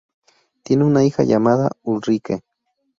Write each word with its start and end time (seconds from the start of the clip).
Tienen 0.63 0.87
una 0.87 1.05
hija 1.05 1.21
llamada 1.23 1.69
Ulrike. 1.83 2.39